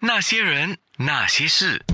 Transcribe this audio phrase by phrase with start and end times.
[0.00, 1.84] 那些人，那些事，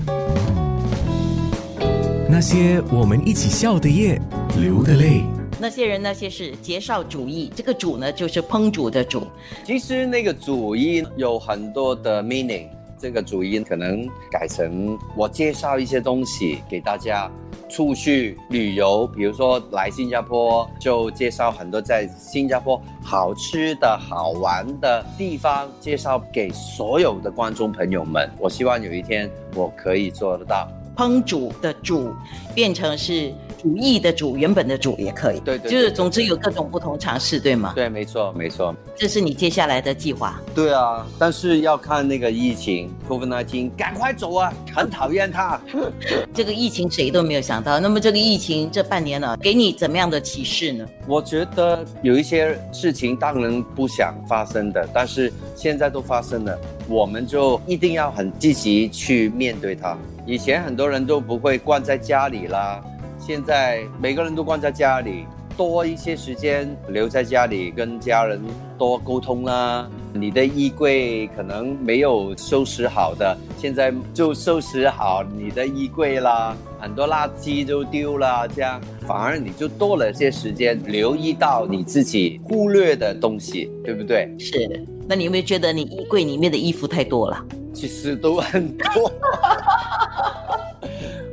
[2.28, 4.20] 那些我们一起笑的夜，
[4.60, 5.22] 流的泪。
[5.58, 7.50] 那些人那些事，介绍主义。
[7.56, 9.26] 这个主呢，就是烹煮的煮。
[9.64, 17.30] 其实那个主音有很多的 meaning，这个主音可能改成我介绍一些东西给大家，
[17.68, 28.30] 出去旅游，比如说来新加坡就介绍很多在新加坡好吃的好玩的地方，介绍给所有的观众朋友们。
[28.38, 30.68] 我希望有一天我可以做得到。
[30.96, 32.14] 烹煮的煮
[32.54, 33.34] 变成是
[33.64, 35.40] 主义的主，原本的主也可以。
[35.40, 37.72] 对对对就是总之有各种不同尝试，对吗？
[37.74, 38.76] 对，没错，没错。
[38.94, 40.38] 这是你接下来的计划。
[40.54, 44.52] 对啊，但是要看那个疫情，COVID-19，赶快走啊！
[44.76, 45.58] 很讨厌它。
[46.34, 47.80] 这个疫情谁都没有想到。
[47.80, 50.86] 那么这个疫情这半年了，给你怎么样的启示呢？
[51.06, 59.96] 我觉得有一些事情当然不想发生的，但是现在都发生了，我们就一定要很积极去面对它。
[60.26, 62.82] 以前很多人都不会关在家里啦，
[63.18, 65.24] 现在每个人都关在家里，
[65.56, 68.40] 多一些时间留在家里跟家人
[68.78, 69.88] 多沟通啦。
[70.12, 76.56] 你的衣柜可能没有收拾好的，现在就收拾好你的衣柜啦。
[76.78, 84.32] 很多垃圾都丢了，这样反而你就多了些时间留意到你自己忽略的东西，对不对？
[84.38, 84.84] 是。
[85.08, 87.44] 那你有没有觉得你衣柜里面的衣服太多了？
[87.72, 89.10] 其实都很多，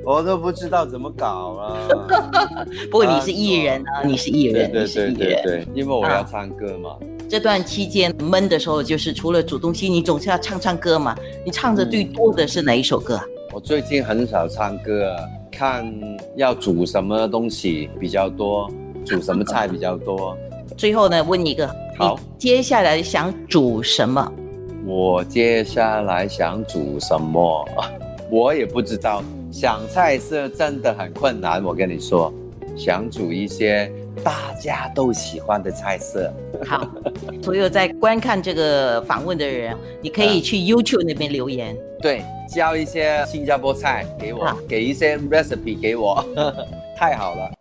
[0.03, 1.87] 我都不知道怎么搞了。
[2.89, 5.43] 不过你是艺人啊，你是艺人，对你是对艺人。
[5.43, 6.95] 对对，因为我要唱歌嘛。
[7.29, 11.15] 这段期间闷的时候，就是除了煮东西，你总是要唱唱歌嘛。
[11.45, 13.25] 你唱的最多的是哪一首歌啊？
[13.53, 15.15] 我最近很少唱歌，
[15.51, 15.93] 看
[16.35, 18.69] 要煮什么东西比较多，
[19.05, 20.35] 煮什么菜比较多。
[20.77, 24.31] 最后呢，问你一个，好你接下来想煮什么？
[24.85, 27.65] 我接下来想煮什么？
[28.31, 29.21] 我也不知道。
[29.51, 32.33] 想菜色真的很困难，我跟你说，
[32.77, 33.91] 想煮一些
[34.23, 36.33] 大家都喜欢的菜色。
[36.65, 36.89] 好，
[37.43, 41.75] 所有在观看这个访问的人，你可以去 YouTube 那边留言。
[42.01, 46.25] 对，教一些新加坡菜给我，给一些 recipe 给我，
[46.95, 47.51] 太好了。